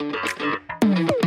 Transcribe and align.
Mm-hmm. 0.00 1.19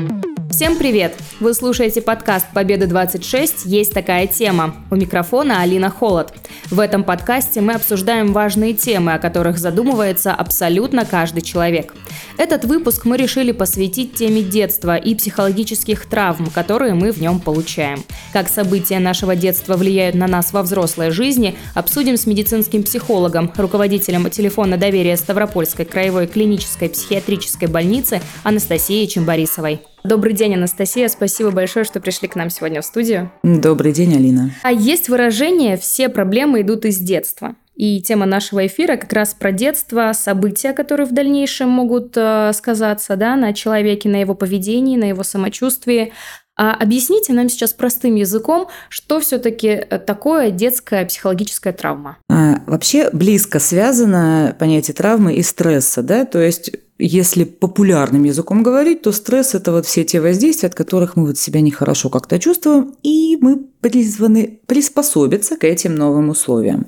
Всем 0.64 0.78
привет! 0.78 1.14
Вы 1.42 1.54
слушаете 1.54 2.02
подкаст 2.02 2.46
«Победа-26. 2.54 3.64
Есть 3.66 3.94
такая 3.94 4.28
тема». 4.28 4.78
У 4.92 4.96
микрофона 4.96 5.62
Алина 5.62 5.90
Холод. 5.90 6.34
В 6.72 6.80
этом 6.80 7.04
подкасте 7.04 7.60
мы 7.60 7.74
обсуждаем 7.74 8.32
важные 8.32 8.74
темы, 8.74 9.14
о 9.14 9.20
которых 9.20 9.58
задумывается 9.58 10.34
абсолютно 10.34 11.04
каждый 11.04 11.42
человек. 11.42 11.94
Этот 12.38 12.64
выпуск 12.64 13.04
мы 13.04 13.18
решили 13.18 13.52
посвятить 13.52 14.14
теме 14.14 14.42
детства 14.42 14.96
и 14.96 15.16
психологических 15.16 16.06
травм, 16.06 16.50
которые 16.50 16.94
мы 16.94 17.12
в 17.12 17.20
нем 17.20 17.42
получаем. 17.42 18.02
Как 18.32 18.48
события 18.48 19.00
нашего 19.00 19.36
детства 19.36 19.76
влияют 19.76 20.16
на 20.16 20.28
нас 20.28 20.54
во 20.54 20.62
взрослой 20.62 21.12
жизни, 21.12 21.58
обсудим 21.76 22.16
с 22.16 22.26
медицинским 22.26 22.84
психологом, 22.84 23.52
руководителем 23.58 24.30
телефона 24.30 24.78
доверия 24.78 25.18
Ставропольской 25.18 25.84
краевой 25.84 26.26
клинической 26.26 26.88
психиатрической 26.88 27.68
больницы 27.68 28.22
Анастасией 28.46 29.10
Чембарисовой. 29.10 29.82
Добрый 30.04 30.34
день, 30.34 30.56
Анастасия. 30.56 31.08
Спасибо 31.08 31.52
большое, 31.52 31.86
что 31.86 32.02
пришли 32.02 32.28
к 32.28 32.36
нам 32.36 32.50
сегодня 32.50 32.82
в 32.82 32.86
студию. 32.86 33.32
Добрый 33.42 33.94
день, 33.94 34.14
Алина. 34.16 34.52
А 34.62 34.72
есть 34.72 35.08
выражение 35.08 35.78
«все 35.78 36.10
проблемы 36.10 36.62
идут 36.62 36.84
из 36.84 36.98
детства». 36.98 37.56
И 37.76 38.02
тема 38.02 38.26
нашего 38.26 38.68
эфира 38.68 38.98
как 38.98 39.14
раз 39.14 39.34
про 39.34 39.52
детство, 39.52 40.12
события, 40.14 40.74
которые 40.74 41.08
в 41.08 41.12
дальнейшем 41.12 41.70
могут 41.70 42.16
э, 42.16 42.52
сказаться 42.54 43.16
да, 43.16 43.36
на 43.36 43.54
человеке, 43.54 44.10
на 44.10 44.18
его 44.18 44.36
поведении, 44.36 44.98
на 44.98 45.06
его 45.06 45.24
самочувствии. 45.24 46.14
А 46.56 46.74
объясните 46.76 47.34
нам 47.34 47.50
сейчас 47.50 47.74
простым 47.74 48.16
языком, 48.16 48.68
что 48.90 49.20
все-таки 49.20 49.68
э, 49.68 50.00
такое 50.00 50.52
детская 50.52 51.06
психологическая 51.06 51.74
травма. 51.74 52.18
А, 52.30 52.62
вообще 52.68 53.10
близко 53.12 53.60
связано 53.60 54.56
понятие 54.60 54.94
травмы 54.94 55.34
и 55.34 55.42
стресса, 55.42 56.04
да, 56.04 56.26
то 56.26 56.40
есть 56.40 56.72
если 57.00 57.44
популярным 57.44 58.24
языком 58.24 58.62
говорить, 58.62 59.02
то 59.02 59.12
стресс– 59.12 59.54
это 59.56 59.72
вот 59.72 59.88
все 59.88 60.04
те 60.04 60.22
воздействия, 60.22 60.68
от 60.68 60.76
которых 60.76 61.16
мы 61.16 61.26
вот 61.26 61.38
себя 61.40 61.60
нехорошо 61.60 62.10
как-то 62.10 62.40
чувствуем, 62.40 62.96
и 63.02 63.38
мы 63.42 63.58
призваны 63.82 64.60
приспособиться 64.68 65.58
к 65.58 65.64
этим 65.64 65.96
новым 65.96 66.30
условиям. 66.30 66.86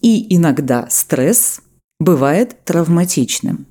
И 0.00 0.34
иногда 0.34 0.88
стресс 0.90 1.60
бывает 2.00 2.64
травматичным. 2.64 3.66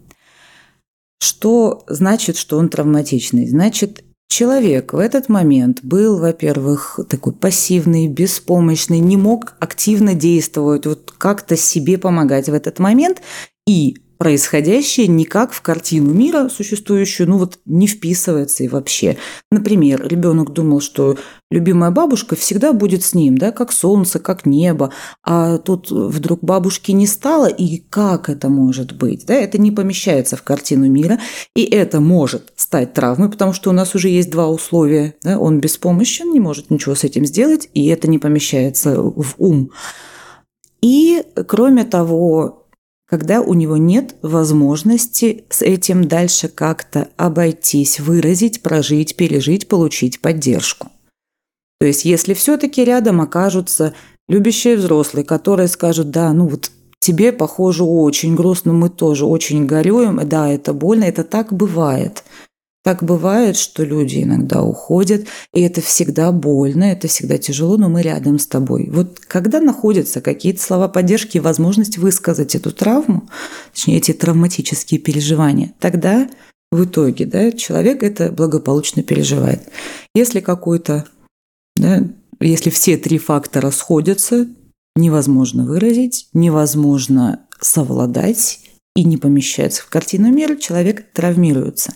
Что 1.19 1.83
значит, 1.87 2.37
что 2.37 2.57
он 2.57 2.69
травматичный? 2.69 3.47
Значит, 3.47 4.03
человек 4.33 4.93
в 4.93 4.97
этот 4.97 5.29
момент 5.29 5.79
был, 5.83 6.17
во-первых, 6.17 6.99
такой 7.07 7.33
пассивный, 7.33 8.07
беспомощный, 8.07 8.97
не 8.97 9.15
мог 9.15 9.53
активно 9.59 10.15
действовать, 10.15 10.87
вот 10.87 11.13
как-то 11.15 11.55
себе 11.55 11.99
помогать 11.99 12.49
в 12.49 12.53
этот 12.53 12.79
момент, 12.79 13.21
и 13.67 13.97
происходящее 14.17 15.07
никак 15.07 15.53
в 15.53 15.61
картину 15.61 16.13
мира 16.13 16.49
существующую, 16.49 17.29
ну 17.29 17.37
вот 17.37 17.59
не 17.65 17.87
вписывается 17.87 18.63
и 18.63 18.67
вообще. 18.67 19.17
Например, 19.51 20.05
ребенок 20.07 20.53
думал, 20.53 20.81
что 20.81 21.17
любимая 21.51 21.91
бабушка 21.91 22.35
всегда 22.35 22.73
будет 22.73 23.03
с 23.03 23.13
ним, 23.13 23.37
да, 23.37 23.51
как 23.51 23.71
солнце, 23.71 24.19
как 24.19 24.45
небо, 24.45 24.91
а 25.23 25.57
тут 25.57 25.91
вдруг 25.91 26.39
бабушки 26.41 26.91
не 26.91 27.07
стало, 27.07 27.47
и 27.47 27.77
как 27.77 28.29
это 28.29 28.49
может 28.49 28.93
быть, 28.93 29.25
да, 29.25 29.35
это 29.35 29.57
не 29.57 29.71
помещается 29.71 30.35
в 30.35 30.43
картину 30.43 30.89
мира, 30.89 31.19
и 31.55 31.63
это 31.63 31.99
может 31.99 32.53
стать 32.55 32.93
травмой, 32.93 33.29
потому 33.29 33.53
что 33.53 33.69
у 33.69 33.73
нас 33.73 33.93
уже 33.95 34.09
есть 34.09 34.29
два 34.29 34.47
условия, 34.47 35.15
да, 35.23 35.37
он 35.37 35.59
беспомощен, 35.59 36.31
не 36.31 36.39
может 36.39 36.69
ничего 36.69 36.95
с 36.95 37.03
этим 37.03 37.25
сделать, 37.25 37.69
и 37.73 37.87
это 37.87 38.07
не 38.07 38.19
помещается 38.19 39.01
в 39.01 39.35
ум. 39.37 39.71
И, 40.81 41.23
кроме 41.47 41.85
того, 41.85 42.62
когда 43.13 43.41
у 43.41 43.53
него 43.53 43.77
нет 43.77 44.15
возможности 44.23 45.43
с 45.51 45.61
этим 45.61 46.07
дальше 46.07 46.47
как-то 46.47 47.09
обойтись, 47.15 47.99
выразить, 47.99 48.63
прожить, 48.63 49.15
пережить, 49.15 49.67
получить 49.67 50.19
поддержку. 50.19 50.87
То 51.79 51.85
есть 51.85 52.05
если 52.05 52.33
все-таки 52.33 52.83
рядом 52.83 53.21
окажутся 53.21 53.93
любящие 54.27 54.77
взрослые, 54.77 55.23
которые 55.23 55.67
скажут, 55.67 56.09
да, 56.09 56.33
ну 56.33 56.47
вот 56.47 56.71
тебе, 56.97 57.31
похоже, 57.31 57.83
очень 57.83 58.33
грустно, 58.33 58.73
мы 58.73 58.89
тоже 58.89 59.27
очень 59.27 59.67
горюем, 59.67 60.19
да, 60.27 60.49
это 60.49 60.73
больно, 60.73 61.03
это 61.03 61.23
так 61.23 61.53
бывает– 61.53 62.23
так 62.83 63.01
бывает, 63.01 63.55
что 63.55 63.83
люди 63.83 64.21
иногда 64.21 64.61
уходят, 64.61 65.25
и 65.53 65.61
это 65.61 65.79
всегда 65.79 66.31
больно, 66.33 66.83
это 66.83 67.07
всегда 67.07 67.37
тяжело, 67.37 67.77
но 67.77 67.87
мы 67.87 68.01
рядом 68.01 68.37
с 68.39 68.45
тобой. 68.45 68.89
Вот 68.91 69.19
когда 69.21 69.61
находятся 69.61 70.19
какие-то 70.19 70.61
слова 70.61 70.89
поддержки 70.89 71.37
и 71.37 71.39
возможность 71.39 71.97
высказать 71.97 72.55
эту 72.55 72.71
травму, 72.71 73.29
точнее, 73.73 73.97
эти 73.97 74.11
травматические 74.11 74.99
переживания, 74.99 75.73
тогда 75.79 76.29
в 76.73 76.83
итоге 76.83 77.25
да, 77.25 77.51
человек 77.53 78.03
это 78.03 78.31
благополучно 78.31 79.01
переживает. 79.01 79.69
Если 80.13 80.41
какой-то, 80.41 81.05
да, 81.77 82.03
если 82.41 82.69
все 82.69 82.97
три 82.97 83.17
фактора 83.17 83.71
сходятся, 83.71 84.47
невозможно 84.97 85.65
выразить, 85.65 86.27
невозможно 86.33 87.45
совладать 87.61 88.59
и 88.95 89.05
не 89.05 89.17
помещается 89.17 89.83
в 89.83 89.89
картину 89.89 90.31
мира, 90.31 90.55
человек 90.57 91.13
травмируется. 91.13 91.93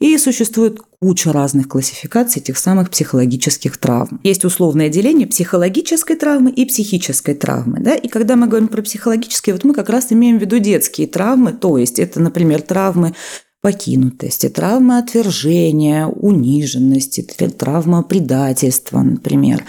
И 0.00 0.16
существует 0.18 0.78
куча 1.00 1.32
разных 1.32 1.68
классификаций 1.68 2.42
этих 2.42 2.58
самых 2.58 2.90
психологических 2.90 3.76
травм. 3.76 4.20
Есть 4.22 4.44
условное 4.44 4.88
деление 4.88 5.26
психологической 5.26 6.16
травмы 6.16 6.50
и 6.50 6.64
психической 6.64 7.34
травмы. 7.34 7.80
Да? 7.80 7.94
И 7.94 8.08
когда 8.08 8.36
мы 8.36 8.46
говорим 8.46 8.68
про 8.68 8.82
психологические, 8.82 9.54
вот 9.54 9.64
мы 9.64 9.74
как 9.74 9.88
раз 9.88 10.12
имеем 10.12 10.38
в 10.38 10.40
виду 10.40 10.58
детские 10.58 11.06
травмы, 11.06 11.52
то 11.52 11.78
есть 11.78 11.98
это, 11.98 12.20
например, 12.20 12.62
травмы 12.62 13.14
покинутости, 13.60 14.48
травмы 14.48 14.98
отвержения, 14.98 16.06
униженности, 16.06 17.22
травма 17.22 18.02
предательства, 18.02 19.00
например. 19.00 19.64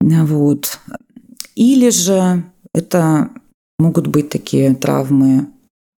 Вот. 0.00 0.78
Или 1.54 1.90
же 1.90 2.44
это 2.74 3.30
могут 3.78 4.08
быть 4.08 4.28
такие 4.28 4.74
травмы 4.74 5.46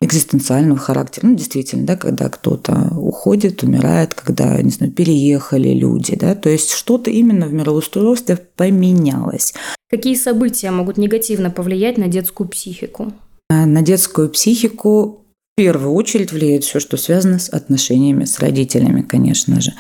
экзистенциального 0.00 0.78
характера. 0.78 1.26
Ну, 1.26 1.36
действительно, 1.36 1.86
да, 1.86 1.96
когда 1.96 2.28
кто-то 2.28 2.88
уходит, 2.96 3.62
умирает, 3.62 4.14
когда, 4.14 4.60
не 4.62 4.70
знаю, 4.70 4.92
переехали 4.92 5.70
люди, 5.70 6.16
да, 6.16 6.34
то 6.34 6.48
есть 6.48 6.70
что-то 6.70 7.10
именно 7.10 7.46
в 7.46 7.52
мироустройстве 7.52 8.38
поменялось. 8.56 9.54
Какие 9.90 10.14
события 10.14 10.70
могут 10.70 10.96
негативно 10.96 11.50
повлиять 11.50 11.98
на 11.98 12.08
детскую 12.08 12.48
психику? 12.48 13.12
А, 13.50 13.66
на 13.66 13.82
детскую 13.82 14.30
психику 14.30 15.26
в 15.54 15.56
первую 15.56 15.92
очередь 15.92 16.32
влияет 16.32 16.64
все, 16.64 16.80
что 16.80 16.96
связано 16.96 17.38
с 17.38 17.50
отношениями 17.50 18.24
с 18.24 18.38
родителями, 18.38 19.02
конечно 19.02 19.60
же. 19.60 19.74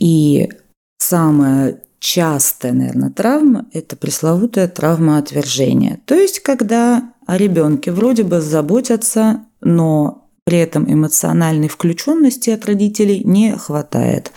И 0.00 0.50
самое 0.98 1.80
частая, 2.00 2.72
наверное, 2.72 3.10
травма– 3.10 3.66
это 3.72 3.96
пресловутая 3.96 4.68
травма 4.68 5.18
отвержения. 5.18 6.00
То 6.04 6.14
есть, 6.14 6.40
когда 6.40 7.13
о 7.26 7.36
ребенке 7.36 7.92
вроде 7.92 8.22
бы 8.22 8.40
заботятся, 8.40 9.44
но 9.60 10.28
при 10.44 10.58
этом 10.58 10.92
эмоциональной 10.92 11.68
включенности 11.68 12.50
от 12.50 12.66
родителей 12.66 13.22
не 13.24 13.56
хватает. 13.56 14.32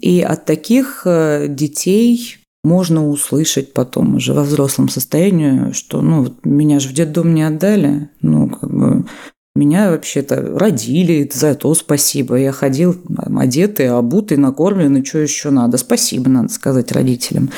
И 0.00 0.20
от 0.20 0.44
таких 0.44 1.02
э, 1.04 1.46
детей 1.48 2.38
можно 2.62 3.08
услышать 3.08 3.72
потом 3.74 4.16
уже 4.16 4.32
во 4.32 4.42
взрослом 4.42 4.88
состоянии, 4.88 5.72
что 5.72 6.00
ну, 6.00 6.34
меня 6.44 6.78
же 6.80 6.88
в 6.88 6.92
детдом 6.92 7.34
не 7.34 7.42
отдали, 7.42 8.08
ну, 8.22 8.48
как 8.48 8.70
бы, 8.70 9.04
меня 9.56 9.90
вообще-то 9.90 10.58
родили, 10.58 11.30
за 11.32 11.54
то 11.54 11.74
спасибо. 11.74 12.36
Я 12.36 12.50
ходил 12.50 12.96
одетый, 13.36 13.88
обутый, 13.88 14.36
накормленный, 14.36 15.04
что 15.04 15.18
еще 15.18 15.50
надо. 15.50 15.76
Спасибо, 15.76 16.28
надо 16.28 16.48
сказать 16.48 16.90
родителям. 16.90 17.50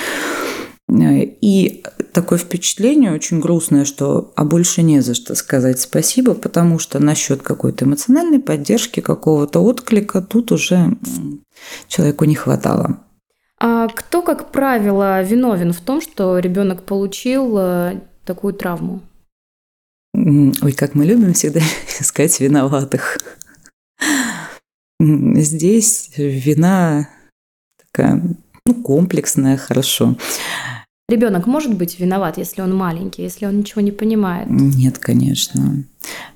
И 0.88 1.84
такое 2.12 2.38
впечатление 2.38 3.12
очень 3.12 3.40
грустное, 3.40 3.84
что 3.84 4.32
а 4.36 4.44
больше 4.44 4.82
не 4.82 5.00
за 5.00 5.14
что 5.14 5.34
сказать 5.34 5.80
спасибо, 5.80 6.34
потому 6.34 6.78
что 6.78 7.00
насчет 7.00 7.42
какой-то 7.42 7.84
эмоциональной 7.84 8.38
поддержки, 8.38 9.00
какого-то 9.00 9.60
отклика 9.60 10.22
тут 10.22 10.52
уже 10.52 10.96
человеку 11.88 12.24
не 12.24 12.36
хватало. 12.36 13.00
А 13.58 13.88
кто, 13.88 14.22
как 14.22 14.52
правило, 14.52 15.22
виновен 15.22 15.72
в 15.72 15.80
том, 15.80 16.00
что 16.00 16.38
ребенок 16.38 16.82
получил 16.82 17.56
э, 17.58 18.00
такую 18.24 18.52
травму? 18.54 19.00
Ой, 20.14 20.72
как 20.72 20.94
мы 20.94 21.04
любим 21.04 21.32
всегда 21.32 21.60
искать 22.00 22.38
виноватых. 22.38 23.18
Здесь 25.00 26.10
вина 26.16 27.08
такая, 27.78 28.22
ну, 28.64 28.74
комплексная, 28.82 29.56
хорошо. 29.56 30.16
Ребенок 31.08 31.46
может 31.46 31.72
быть 31.76 32.00
виноват, 32.00 32.36
если 32.36 32.62
он 32.62 32.74
маленький, 32.74 33.22
если 33.22 33.46
он 33.46 33.58
ничего 33.58 33.80
не 33.80 33.92
понимает? 33.92 34.48
Нет, 34.50 34.98
конечно. 34.98 35.84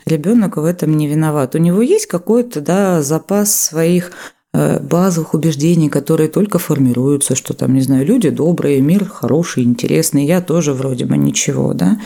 Ребенок 0.07 0.59
в 0.59 0.65
этом 0.65 0.97
не 0.97 1.09
виноват. 1.09 1.57
У 1.57 1.59
него 1.59 1.83
есть 1.83 2.07
какой-то 2.07 2.61
да, 2.61 3.03
запас 3.03 3.53
своих 3.53 4.13
э, 4.53 4.79
базовых 4.79 5.35
убеждений, 5.35 5.89
которые 5.89 6.29
только 6.29 6.61
формируются, 6.61 7.35
что 7.35 7.53
там, 7.53 7.75
не 7.75 7.81
знаю, 7.81 8.07
люди 8.07 8.31
добрые, 8.31 8.81
мир 8.81 9.07
хороший, 9.07 9.65
интересный, 9.65 10.25
я 10.25 10.41
тоже 10.41 10.73
вроде 10.73 11.05
бы 11.05 11.17
ничего, 11.17 11.75
да. 11.75 12.01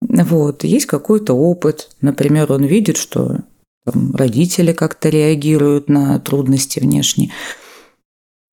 Вот, 0.00 0.64
есть 0.64 0.86
какой-то 0.86 1.34
опыт. 1.34 1.90
Например, 2.00 2.50
он 2.50 2.64
видит, 2.64 2.96
что 2.96 3.38
там, 3.84 4.16
родители 4.16 4.72
как-то 4.72 5.10
реагируют 5.10 5.88
на 5.88 6.18
трудности 6.18 6.80
внешние. 6.80 7.30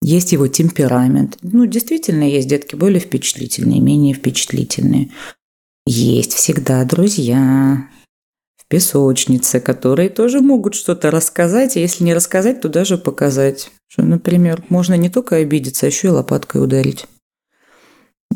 Есть 0.01 0.31
его 0.31 0.47
темперамент. 0.47 1.37
Ну, 1.41 1.65
действительно, 1.65 2.23
есть 2.23 2.47
детки 2.47 2.75
более 2.75 2.99
впечатлительные, 2.99 3.81
менее 3.81 4.13
впечатлительные. 4.13 5.11
Есть 5.85 6.33
всегда 6.33 6.83
друзья 6.85 7.87
в 8.57 8.67
песочнице, 8.67 9.59
которые 9.59 10.09
тоже 10.09 10.39
могут 10.39 10.75
что-то 10.75 11.11
рассказать, 11.11 11.75
а 11.75 11.79
если 11.79 12.03
не 12.03 12.13
рассказать, 12.13 12.61
то 12.61 12.69
даже 12.69 12.97
показать. 12.97 13.71
Что, 13.87 14.03
например, 14.03 14.63
можно 14.69 14.93
не 14.93 15.09
только 15.09 15.37
обидеться, 15.37 15.85
а 15.85 15.89
еще 15.89 16.07
и 16.07 16.11
лопаткой 16.11 16.63
ударить. 16.63 17.05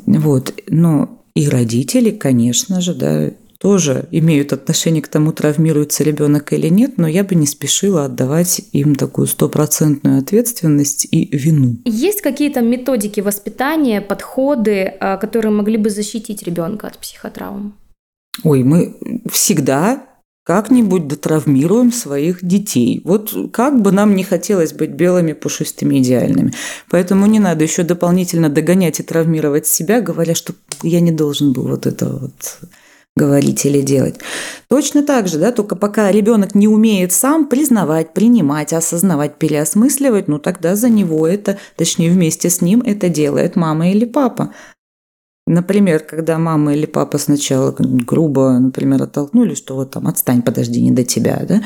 Вот, 0.06 0.54
но 0.68 1.24
и 1.36 1.48
родители, 1.48 2.12
конечно 2.12 2.82
же, 2.82 2.94
да, 2.94 3.32
тоже 3.64 4.10
имеют 4.12 4.52
отношение 4.52 5.02
к 5.02 5.08
тому, 5.08 5.32
травмируется 5.32 6.04
ребенок 6.04 6.52
или 6.52 6.68
нет, 6.68 6.98
но 6.98 7.08
я 7.08 7.24
бы 7.24 7.34
не 7.34 7.48
спешила 7.48 8.04
отдавать 8.04 8.62
им 8.74 8.96
такую 8.96 9.26
стопроцентную 9.26 10.20
ответственность 10.20 11.08
и 11.10 11.30
вину. 11.32 11.78
Есть 11.86 12.22
какие-то 12.22 12.60
методики 12.60 13.22
воспитания, 13.22 14.02
подходы, 14.02 14.94
а, 15.00 15.16
которые 15.16 15.54
могли 15.54 15.78
бы 15.78 15.90
защитить 15.90 16.44
ребенка 16.44 16.88
от 16.88 16.98
психотравм? 16.98 17.74
Ой, 18.44 18.64
мы 18.64 18.98
всегда 19.32 20.04
как-нибудь 20.44 21.08
дотравмируем 21.08 21.94
своих 21.94 22.46
детей. 22.46 23.00
Вот 23.06 23.34
как 23.54 23.82
бы 23.82 23.94
нам 23.94 24.14
не 24.14 24.26
хотелось 24.26 24.74
быть 24.74 24.90
белыми, 24.90 25.32
пушистыми, 25.32 26.00
идеальными. 26.00 26.52
Поэтому 26.90 27.28
не 27.28 27.40
надо 27.40 27.64
еще 27.64 27.84
дополнительно 27.84 28.50
догонять 28.50 29.00
и 29.00 29.04
травмировать 29.04 29.68
себя, 29.68 30.02
говоря, 30.02 30.36
что 30.36 30.54
я 30.82 31.00
не 31.00 31.14
должен 31.14 31.54
был 31.54 31.70
вот 31.70 31.86
это 31.86 32.10
вот 32.10 32.34
говорить 33.16 33.66
или 33.66 33.82
делать. 33.82 34.16
Точно 34.70 35.04
так 35.04 35.28
же, 35.28 35.38
да, 35.38 35.52
только 35.52 35.76
пока 35.76 36.12
ребенок 36.12 36.56
не 36.56 36.68
умеет 36.68 37.12
сам 37.12 37.48
признавать, 37.48 38.14
принимать, 38.14 38.74
осознавать, 38.74 39.38
переосмысливать, 39.38 40.28
ну 40.28 40.40
тогда 40.40 40.76
за 40.76 40.90
него 40.90 41.28
это, 41.28 41.60
точнее 41.76 42.10
вместе 42.10 42.50
с 42.50 42.62
ним 42.62 42.82
это 42.86 43.10
делает 43.10 43.56
мама 43.56 43.92
или 43.92 44.06
папа. 44.06 44.54
Например, 45.46 46.00
когда 46.00 46.38
мама 46.38 46.74
или 46.74 46.86
папа 46.86 47.18
сначала 47.18 47.76
грубо, 47.78 48.58
например, 48.60 49.04
оттолкнули, 49.04 49.56
что 49.56 49.76
вот 49.76 49.92
там 49.92 50.08
отстань, 50.08 50.42
подожди, 50.42 50.82
не 50.82 50.92
до 50.92 51.04
тебя, 51.04 51.46
да, 51.48 51.62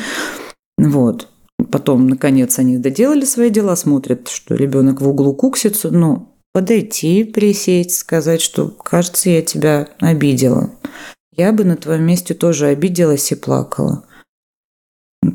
вот. 0.77 1.29
Потом, 1.71 2.07
наконец, 2.07 2.59
они 2.59 2.77
доделали 2.77 3.25
свои 3.25 3.49
дела, 3.49 3.75
смотрят, 3.75 4.27
что 4.27 4.55
ребенок 4.55 5.01
в 5.01 5.07
углу 5.07 5.33
куксится, 5.33 5.89
ну, 5.89 6.29
подойти, 6.53 7.23
присесть, 7.23 7.97
сказать, 7.97 8.41
что, 8.41 8.69
кажется, 8.69 9.29
я 9.29 9.41
тебя 9.41 9.89
обидела. 9.99 10.71
Я 11.37 11.53
бы 11.53 11.63
на 11.63 11.77
твоем 11.77 12.03
месте 12.03 12.33
тоже 12.33 12.67
обиделась 12.67 13.31
и 13.31 13.35
плакала. 13.35 14.03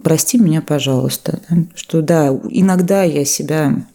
Прости 0.02 0.38
меня, 0.38 0.60
пожалуйста. 0.60 1.40
Что 1.74 2.02
да, 2.02 2.28
иногда 2.50 3.04
я 3.04 3.24
себя 3.24 3.86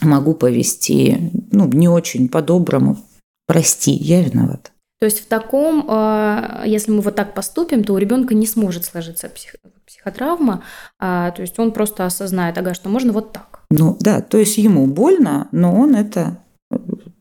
могу 0.00 0.34
повести, 0.34 1.32
ну, 1.50 1.66
не 1.66 1.88
очень 1.88 2.28
по-доброму. 2.28 2.98
Прости, 3.46 3.90
я 3.90 4.22
виноват. 4.22 4.72
То 5.00 5.06
есть 5.06 5.20
в 5.20 5.26
таком, 5.26 5.86
а, 5.88 6.62
если 6.66 6.92
мы 6.92 7.00
вот 7.00 7.16
так 7.16 7.34
поступим, 7.34 7.84
то 7.84 7.94
у 7.94 7.98
ребенка 7.98 8.34
не 8.34 8.46
сможет 8.46 8.84
сложиться 8.84 9.28
псих, 9.28 9.56
психотравма, 9.86 10.62
а, 10.98 11.30
то 11.30 11.42
есть 11.42 11.58
он 11.58 11.72
просто 11.72 12.04
осознает, 12.04 12.58
ага, 12.58 12.74
что 12.74 12.90
можно 12.90 13.12
вот 13.12 13.32
так. 13.32 13.60
Ну 13.70 13.96
да, 13.98 14.20
то 14.20 14.36
есть 14.36 14.58
ему 14.58 14.86
больно, 14.86 15.48
но 15.52 15.74
он 15.74 15.96
это 15.96 16.39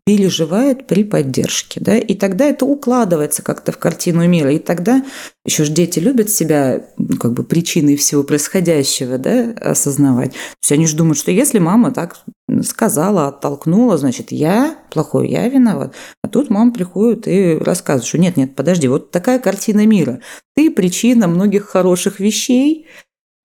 переживает 0.09 0.87
при 0.87 1.03
поддержке. 1.03 1.79
Да? 1.79 1.95
И 1.95 2.15
тогда 2.15 2.45
это 2.45 2.65
укладывается 2.65 3.43
как-то 3.43 3.71
в 3.71 3.77
картину 3.77 4.27
мира. 4.27 4.51
И 4.51 4.57
тогда 4.57 5.05
еще 5.45 5.65
же 5.65 5.71
дети 5.71 5.99
любят 5.99 6.31
себя 6.31 6.83
ну, 6.97 7.15
как 7.17 7.33
бы 7.33 7.43
причиной 7.43 7.95
всего 7.95 8.23
происходящего 8.23 9.19
да, 9.19 9.53
осознавать. 9.61 10.31
То 10.31 10.63
есть 10.63 10.71
они 10.71 10.87
же 10.87 10.95
думают, 10.95 11.19
что 11.19 11.29
если 11.29 11.59
мама 11.59 11.91
так 11.91 12.23
сказала, 12.63 13.27
оттолкнула, 13.27 13.99
значит, 13.99 14.31
я 14.31 14.79
плохой, 14.89 15.29
я 15.29 15.47
виноват. 15.47 15.93
А 16.23 16.27
тут 16.27 16.49
мама 16.49 16.73
приходит 16.73 17.27
и 17.27 17.59
рассказывает, 17.59 18.07
что 18.07 18.17
нет, 18.17 18.35
нет, 18.35 18.55
подожди, 18.55 18.87
вот 18.87 19.11
такая 19.11 19.37
картина 19.37 19.85
мира. 19.85 20.21
Ты 20.55 20.71
причина 20.71 21.27
многих 21.27 21.65
хороших 21.65 22.19
вещей, 22.19 22.87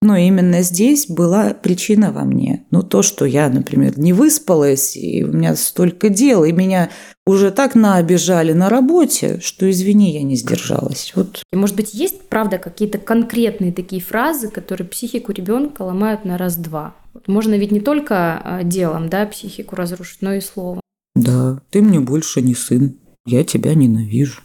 но 0.01 0.15
именно 0.15 0.61
здесь 0.61 1.07
была 1.07 1.53
причина 1.53 2.11
во 2.11 2.23
мне. 2.23 2.65
Ну, 2.69 2.83
то, 2.83 3.01
что 3.01 3.25
я, 3.25 3.49
например, 3.49 3.97
не 3.97 4.13
выспалась, 4.13 4.95
и 4.95 5.23
у 5.23 5.31
меня 5.31 5.55
столько 5.55 6.09
дел, 6.09 6.43
и 6.43 6.51
меня 6.51 6.91
уже 7.25 7.51
так 7.51 7.73
наобижали 7.73 8.53
на 8.53 8.69
работе, 8.69 9.39
что, 9.41 9.69
извини, 9.69 10.13
я 10.13 10.21
не 10.21 10.35
сдержалась. 10.35 11.11
Вот. 11.15 11.41
И, 11.51 11.55
может 11.55 11.75
быть, 11.75 11.93
есть, 11.93 12.29
правда, 12.29 12.59
какие-то 12.59 12.99
конкретные 12.99 13.71
такие 13.71 14.01
фразы, 14.01 14.49
которые 14.49 14.87
психику 14.87 15.31
ребенка 15.31 15.81
ломают 15.81 16.23
на 16.23 16.37
раз-два? 16.37 16.95
Можно 17.25 17.55
ведь 17.55 17.71
не 17.71 17.79
только 17.79 18.39
а, 18.43 18.63
делом, 18.63 19.09
да, 19.09 19.25
психику 19.25 19.75
разрушить, 19.75 20.21
но 20.21 20.33
и 20.33 20.41
словом. 20.41 20.81
Да, 21.15 21.61
ты 21.71 21.81
мне 21.81 21.99
больше 21.99 22.41
не 22.41 22.53
сын, 22.53 22.97
я 23.25 23.43
тебя 23.43 23.73
ненавижу. 23.73 24.41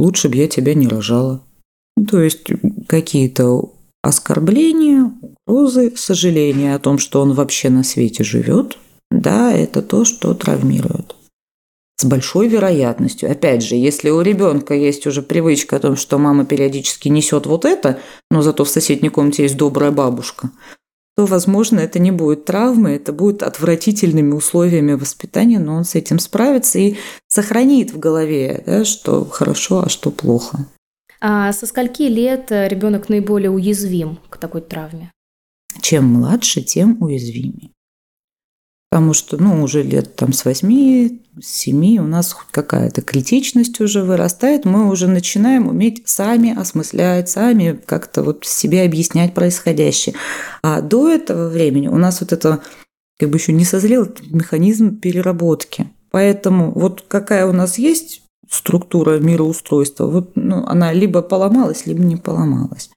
Лучше 0.00 0.28
бы 0.28 0.36
я 0.36 0.48
тебя 0.48 0.74
не 0.74 0.88
рожала. 0.88 1.44
То 2.08 2.20
есть 2.20 2.50
какие-то 2.88 3.73
оскорбления, 4.04 5.10
угрозы, 5.46 5.92
сожаление 5.96 6.74
о 6.74 6.78
том, 6.78 6.98
что 6.98 7.22
он 7.22 7.32
вообще 7.32 7.70
на 7.70 7.82
свете 7.82 8.22
живет, 8.22 8.78
да, 9.10 9.52
это 9.52 9.80
то, 9.80 10.04
что 10.04 10.34
травмирует. 10.34 11.16
С 11.96 12.04
большой 12.04 12.48
вероятностью. 12.48 13.30
Опять 13.30 13.62
же, 13.62 13.76
если 13.76 14.10
у 14.10 14.20
ребенка 14.20 14.74
есть 14.74 15.06
уже 15.06 15.22
привычка 15.22 15.76
о 15.76 15.80
том, 15.80 15.96
что 15.96 16.18
мама 16.18 16.44
периодически 16.44 17.08
несет 17.08 17.46
вот 17.46 17.64
это, 17.64 17.98
но 18.30 18.42
зато 18.42 18.64
в 18.64 18.68
соседней 18.68 19.08
комнате 19.08 19.44
есть 19.44 19.56
добрая 19.56 19.90
бабушка, 19.90 20.50
то, 21.16 21.24
возможно, 21.24 21.78
это 21.78 22.00
не 22.00 22.10
будет 22.10 22.44
травмой, 22.44 22.96
это 22.96 23.12
будет 23.12 23.42
отвратительными 23.42 24.32
условиями 24.32 24.94
воспитания, 24.94 25.60
но 25.60 25.76
он 25.76 25.84
с 25.84 25.94
этим 25.94 26.18
справится 26.18 26.78
и 26.78 26.96
сохранит 27.28 27.92
в 27.92 27.98
голове, 28.00 28.64
да, 28.66 28.84
что 28.84 29.24
хорошо, 29.24 29.84
а 29.84 29.88
что 29.88 30.10
плохо. 30.10 30.66
А 31.26 31.54
со 31.54 31.66
скольки 31.66 32.02
лет 32.02 32.52
э, 32.52 32.68
ребенок 32.68 33.08
наиболее 33.08 33.50
уязвим 33.50 34.18
к 34.28 34.36
такой 34.36 34.60
травме? 34.60 35.10
Чем 35.80 36.04
младше, 36.04 36.60
тем 36.60 37.02
уязвимее. 37.02 37.70
Потому 38.90 39.14
что, 39.14 39.38
ну, 39.38 39.62
уже 39.62 39.82
лет 39.82 40.16
там 40.16 40.34
с 40.34 40.44
8, 40.44 41.20
с 41.40 41.46
7 41.46 41.96
у 41.96 42.06
нас 42.06 42.36
какая-то 42.50 43.00
критичность 43.00 43.80
уже 43.80 44.02
вырастает, 44.02 44.66
мы 44.66 44.90
уже 44.90 45.08
начинаем 45.08 45.66
уметь 45.66 46.06
сами 46.06 46.54
осмыслять, 46.54 47.30
сами 47.30 47.80
как-то 47.86 48.22
вот 48.22 48.44
себе 48.44 48.82
объяснять 48.82 49.32
происходящее. 49.32 50.14
А 50.62 50.82
до 50.82 51.08
этого 51.08 51.48
времени 51.48 51.88
у 51.88 51.96
нас 51.96 52.20
вот 52.20 52.34
это 52.34 52.62
как 53.18 53.30
бы 53.30 53.38
еще 53.38 53.54
не 53.54 53.64
созрел 53.64 54.06
механизм 54.26 55.00
переработки. 55.00 55.88
Поэтому 56.10 56.70
вот 56.70 57.02
какая 57.08 57.46
у 57.46 57.52
нас 57.52 57.78
есть 57.78 58.23
структура 58.50 59.18
мироустройства, 59.18 60.06
вот, 60.06 60.32
ну, 60.34 60.64
она 60.66 60.92
либо 60.92 61.22
поломалась, 61.22 61.86
либо 61.86 62.02
не 62.02 62.16
поломалась. 62.16 62.90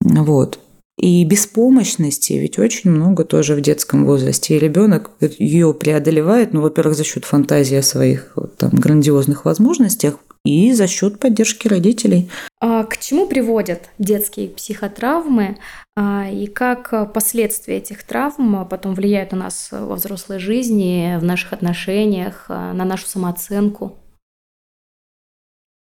Вот. 0.00 0.58
И 0.98 1.24
беспомощности 1.24 2.34
ведь 2.34 2.58
очень 2.58 2.90
много 2.90 3.24
тоже 3.24 3.54
в 3.54 3.60
детском 3.60 4.04
возрасте. 4.04 4.56
И 4.56 4.58
ребенок 4.58 5.10
ее 5.20 5.72
преодолевает, 5.72 6.52
ну, 6.52 6.60
во-первых, 6.60 6.96
за 6.96 7.04
счет 7.04 7.24
фантазии 7.24 7.76
о 7.76 7.82
своих 7.82 8.32
вот, 8.36 8.56
там, 8.56 8.70
грандиозных 8.70 9.44
возможностях 9.44 10.18
и 10.44 10.72
за 10.72 10.86
счет 10.86 11.18
поддержки 11.18 11.66
родителей. 11.68 12.30
А 12.60 12.84
к 12.84 12.98
чему 12.98 13.26
приводят 13.26 13.88
детские 13.98 14.48
психотравмы 14.48 15.56
а, 15.96 16.28
и 16.30 16.46
как 16.46 17.12
последствия 17.12 17.78
этих 17.78 18.02
травм 18.02 18.66
потом 18.68 18.94
влияют 18.94 19.32
на 19.32 19.38
нас 19.38 19.68
во 19.70 19.94
взрослой 19.94 20.38
жизни, 20.38 21.16
в 21.18 21.24
наших 21.24 21.52
отношениях, 21.52 22.46
а, 22.48 22.72
на 22.72 22.84
нашу 22.84 23.06
самооценку? 23.06 23.96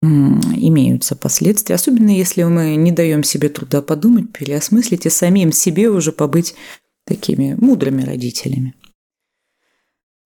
Имеются 0.04 1.16
последствия, 1.16 1.76
особенно 1.76 2.10
если 2.10 2.44
мы 2.44 2.76
не 2.76 2.92
даем 2.92 3.24
себе 3.24 3.50
труда 3.50 3.82
подумать, 3.82 4.32
переосмыслить 4.32 5.06
и 5.06 5.10
самим 5.10 5.52
себе 5.52 5.90
уже 5.90 6.12
побыть 6.12 6.56
такими 7.06 7.56
мудрыми 7.56 8.04
родителями. 8.04 8.76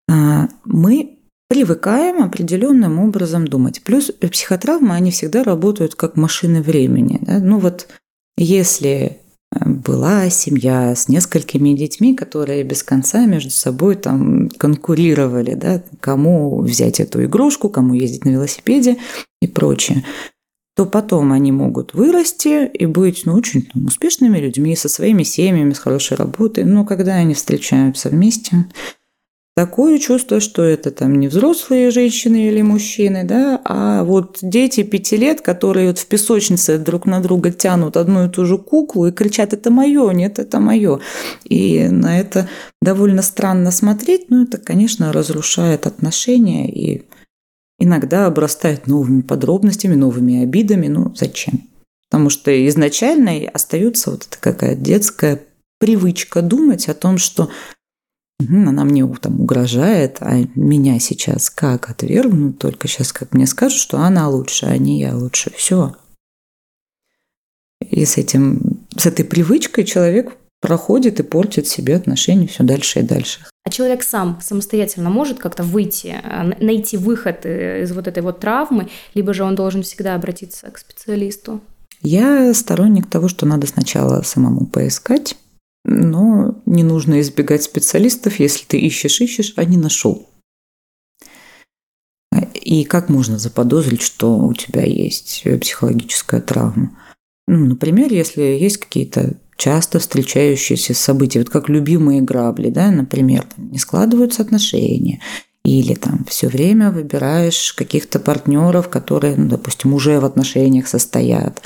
А, 0.10 0.50
мы 0.66 1.20
привыкаем 1.50 2.24
определенным 2.24 3.00
образом 3.00 3.48
думать. 3.48 3.82
Плюс 3.84 4.12
психотравмы, 4.12 4.96
они 4.96 5.12
всегда 5.12 5.44
работают 5.44 5.96
как 5.96 6.16
машины 6.16 6.62
времени. 6.62 7.20
Да? 7.22 7.40
Ну 7.40 7.60
вот 7.60 7.88
если 8.38 9.20
была 9.52 10.30
семья 10.30 10.96
с 10.96 11.08
несколькими 11.08 11.74
детьми, 11.74 12.16
которые 12.16 12.64
без 12.64 12.84
конца 12.84 13.26
между 13.26 13.52
собой 13.52 13.96
там 13.96 14.50
конкурировали, 14.50 15.56
да, 15.56 15.84
кому 16.00 16.62
взять 16.62 17.00
эту 17.00 17.24
игрушку, 17.26 17.70
кому 17.70 17.94
ездить 17.94 18.26
на 18.26 18.30
велосипеде 18.30 18.98
и 19.42 19.48
прочее 19.48 20.04
то 20.80 20.86
потом 20.86 21.34
они 21.34 21.52
могут 21.52 21.94
вырасти 21.94 22.66
и 22.66 22.86
быть 22.86 23.24
ну, 23.26 23.34
очень 23.34 23.68
ну, 23.74 23.88
успешными 23.88 24.38
людьми, 24.38 24.78
со 24.78 24.88
своими 24.88 25.24
семьями, 25.24 25.74
с 25.74 25.80
хорошей 25.80 26.16
работой. 26.16 26.64
Но 26.64 26.86
когда 26.86 27.16
они 27.16 27.34
встречаются 27.34 28.08
вместе, 28.08 28.66
такое 29.60 30.00
чувство, 30.00 30.40
что 30.40 30.64
это 30.64 30.90
там 30.90 31.20
не 31.20 31.28
взрослые 31.28 31.92
женщины 31.92 32.48
или 32.48 32.62
мужчины, 32.62 33.26
да, 33.26 33.60
а 33.66 34.06
вот 34.06 34.38
дети 34.42 34.84
пяти 34.84 35.18
лет, 35.18 35.42
которые 35.42 35.88
вот 35.88 36.00
в 36.00 36.06
песочнице 36.06 36.78
друг 36.78 37.06
на 37.06 37.20
друга 37.20 37.52
тянут 37.52 37.98
одну 37.98 38.26
и 38.26 38.30
ту 38.30 38.46
же 38.46 38.58
куклу 38.58 39.08
и 39.08 39.12
кричат 39.12 39.52
«это 39.52 39.70
мое, 39.70 40.10
нет, 40.12 40.40
это 40.40 40.62
мое». 40.62 41.02
И 41.44 41.90
на 41.90 42.18
это 42.18 42.48
довольно 42.82 43.22
странно 43.22 43.72
смотреть, 43.72 44.30
но 44.30 44.44
это, 44.44 44.60
конечно, 44.60 45.12
разрушает 45.12 45.88
отношения 45.88 46.72
и 46.72 47.04
иногда 47.80 48.28
обрастает 48.28 48.88
новыми 48.88 49.24
подробностями, 49.24 49.96
новыми 49.96 50.42
обидами. 50.42 50.88
Ну, 50.88 51.14
зачем? 51.18 51.68
Потому 52.10 52.30
что 52.30 52.50
изначально 52.70 53.34
остается 53.54 54.12
вот 54.12 54.26
эта 54.26 54.38
какая 54.40 54.76
детская 54.76 55.42
привычка 55.82 56.42
думать 56.42 56.88
о 56.88 56.94
том, 56.94 57.18
что 57.18 57.50
она 58.40 58.86
мне 58.86 59.06
там 59.22 59.42
угрожает, 59.42 60.18
а 60.22 60.40
меня 60.56 61.00
сейчас 61.00 61.50
как 61.50 61.90
отвергнут, 61.90 62.58
только 62.58 62.88
сейчас 62.88 63.12
как 63.12 63.34
мне 63.34 63.46
скажут, 63.46 63.80
что 63.80 64.00
она 64.00 64.30
лучше, 64.30 64.66
а 64.66 64.78
не 64.78 65.00
я 65.00 65.16
лучше. 65.16 65.52
Все. 65.56 65.96
И 67.82 68.06
с, 68.06 68.18
этим, 68.18 68.80
с 68.96 69.06
этой 69.06 69.26
привычкой 69.26 69.84
человек 69.84 70.36
проходит 70.62 71.20
и 71.20 71.24
портит 71.24 71.68
себе 71.68 71.96
отношения 71.96 72.48
все 72.48 72.64
дальше 72.64 73.00
и 73.00 73.04
дальше. 73.04 73.46
А 73.66 73.70
человек 73.70 74.04
сам 74.04 74.40
самостоятельно 74.42 75.10
может 75.10 75.40
как-то 75.40 75.64
выйти, 75.64 76.16
а, 76.24 76.44
найти 76.60 76.98
выход 76.98 77.46
э, 77.46 77.84
из 77.84 77.92
вот 77.92 78.08
этой 78.08 78.24
вот 78.24 78.40
травмы, 78.40 78.90
либо 79.14 79.34
же 79.34 79.44
он 79.44 79.56
должен 79.56 79.84
всегда 79.84 80.16
обратиться 80.16 80.70
к 80.72 80.78
специалисту? 80.78 81.62
Я 82.02 82.54
сторонник 82.54 83.08
того, 83.08 83.28
что 83.28 83.46
надо 83.46 83.68
сначала 83.68 84.22
самому 84.22 84.66
поискать, 84.66 85.36
но 85.86 86.62
не 86.66 86.84
нужно 86.84 87.22
избегать 87.22 87.64
специалистов, 87.64 88.40
если 88.40 88.66
ты 88.66 88.80
ищешь, 88.80 89.22
ищешь, 89.22 89.54
а 89.56 89.66
не 89.66 89.78
нашел. 89.78 90.30
И 92.54 92.84
как 92.84 93.10
можно 93.10 93.40
заподозрить, 93.40 94.02
что 94.02 94.38
у 94.38 94.54
тебя 94.54 94.84
есть 94.84 95.44
психологическая 95.62 96.42
травма? 96.42 96.92
Ну, 97.48 97.66
например, 97.66 98.14
если 98.14 98.44
есть 98.44 98.78
какие-то 98.78 99.38
часто 99.58 100.00
встречающиеся 100.00 100.94
события, 100.94 101.40
вот 101.40 101.50
как 101.50 101.68
любимые 101.68 102.22
грабли, 102.22 102.70
да, 102.70 102.92
например, 102.92 103.48
там, 103.56 103.72
не 103.72 103.80
складываются 103.80 104.44
отношения, 104.44 105.20
или 105.66 105.96
там 105.96 106.26
все 106.26 106.48
время 106.48 106.92
выбираешь 106.92 107.74
каких-то 107.74 108.20
партнеров, 108.20 108.90
которые, 108.90 109.36
ну, 109.36 109.50
допустим, 109.50 109.94
уже 109.94 110.20
в 110.20 110.26
отношениях 110.26 110.88
состоят, 110.88 111.62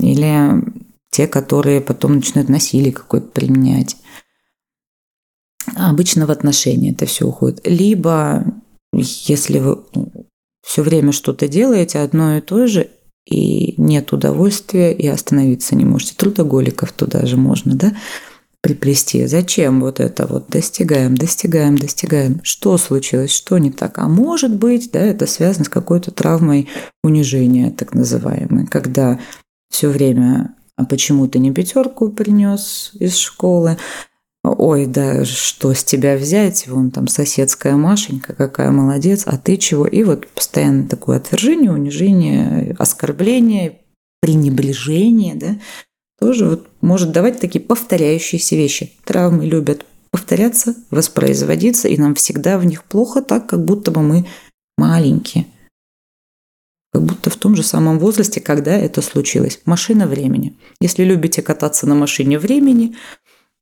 или 0.00 0.62
те, 1.10 1.26
которые 1.26 1.80
потом 1.80 2.16
начинают 2.16 2.48
насилие 2.48 2.92
какое-то 2.92 3.28
применять. 3.28 3.96
Обычно 5.76 6.26
в 6.26 6.30
отношения 6.30 6.92
это 6.92 7.06
все 7.06 7.26
уходит. 7.26 7.60
Либо 7.66 8.44
если 8.92 9.58
вы 9.58 9.78
все 10.62 10.82
время 10.82 11.12
что-то 11.12 11.48
делаете 11.48 12.00
одно 12.00 12.36
и 12.36 12.40
то 12.40 12.66
же, 12.66 12.90
и 13.26 13.74
нет 13.76 14.12
удовольствия, 14.12 14.92
и 14.92 15.06
остановиться 15.06 15.76
не 15.76 15.84
можете. 15.84 16.14
Трудоголиков 16.14 16.92
туда 16.92 17.26
же 17.26 17.36
можно, 17.36 17.74
да, 17.74 17.94
приплести. 18.62 19.26
Зачем 19.26 19.80
вот 19.80 20.00
это 20.00 20.26
вот 20.26 20.48
достигаем, 20.48 21.14
достигаем, 21.14 21.76
достигаем? 21.76 22.40
Что 22.42 22.78
случилось, 22.78 23.30
что 23.30 23.58
не 23.58 23.70
так? 23.70 23.98
А 23.98 24.08
может 24.08 24.56
быть, 24.56 24.90
да, 24.92 25.00
это 25.00 25.26
связано 25.26 25.66
с 25.66 25.68
какой-то 25.68 26.10
травмой 26.10 26.68
унижения, 27.02 27.70
так 27.70 27.94
называемой, 27.94 28.66
когда 28.66 29.20
все 29.70 29.88
время 29.88 30.54
а 30.78 30.84
почему 30.84 31.26
ты 31.26 31.40
не 31.40 31.50
пятерку 31.50 32.08
принес 32.08 32.92
из 33.00 33.16
школы? 33.16 33.76
Ой, 34.44 34.86
да 34.86 35.24
что 35.24 35.74
с 35.74 35.82
тебя 35.82 36.16
взять? 36.16 36.68
Вон 36.68 36.92
там 36.92 37.08
соседская 37.08 37.74
Машенька, 37.74 38.32
какая 38.32 38.70
молодец, 38.70 39.24
а 39.26 39.36
ты 39.38 39.56
чего? 39.56 39.88
И 39.88 40.04
вот 40.04 40.28
постоянно 40.28 40.88
такое 40.88 41.16
отвержение, 41.16 41.72
унижение, 41.72 42.76
оскорбление, 42.78 43.80
пренебрежение, 44.22 45.34
да, 45.34 45.58
тоже 46.20 46.48
вот 46.48 46.68
может 46.80 47.10
давать 47.10 47.40
такие 47.40 47.60
повторяющиеся 47.60 48.54
вещи. 48.54 48.92
Травмы 49.04 49.46
любят 49.46 49.84
повторяться, 50.12 50.76
воспроизводиться, 50.92 51.88
и 51.88 51.98
нам 51.98 52.14
всегда 52.14 52.56
в 52.56 52.64
них 52.64 52.84
плохо, 52.84 53.20
так 53.20 53.48
как 53.48 53.64
будто 53.64 53.90
бы 53.90 54.02
мы 54.02 54.26
маленькие– 54.76 55.46
как 56.98 57.06
будто 57.06 57.30
в 57.30 57.36
том 57.36 57.54
же 57.54 57.62
самом 57.62 58.00
возрасте, 58.00 58.40
когда 58.40 58.72
это 58.72 59.02
случилось. 59.02 59.60
Машина 59.64 60.08
времени. 60.08 60.58
Если 60.80 61.04
любите 61.04 61.42
кататься 61.42 61.86
на 61.86 61.94
машине 61.94 62.40
времени 62.40 62.96